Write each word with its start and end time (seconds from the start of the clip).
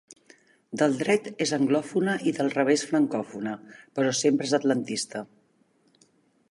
Del 0.81 0.95
dret 1.01 1.27
és 1.45 1.51
anglòfona 1.57 2.15
i 2.31 2.33
del 2.39 2.49
revés 2.55 2.87
francòfona, 2.93 3.55
però 3.99 4.17
sempre 4.23 4.49
és 4.51 4.57
atlantista. 4.63 5.25